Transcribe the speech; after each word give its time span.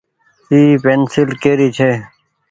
اي 0.51 0.61
پينسيل 0.83 1.29
ڪي 1.41 1.51
ري 1.59 1.69
ڇي۔ 1.77 1.91